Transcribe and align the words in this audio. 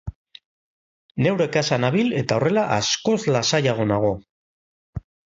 Neure 1.25 1.45
kasa 1.57 1.77
nabil 1.83 2.09
eta 2.21 2.37
horrela 2.41 2.63
askoz 2.77 3.19
lasaiago 3.35 3.85
nago. 3.91 4.11